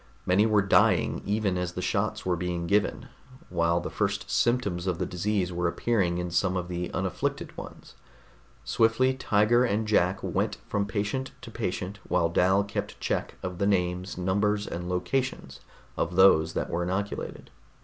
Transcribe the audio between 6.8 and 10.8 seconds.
unafflicted ones. Swiftly Tiger and Jack went